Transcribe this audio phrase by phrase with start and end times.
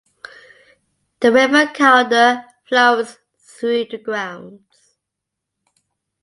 [1.19, 4.95] The River Calder flows through the grounds.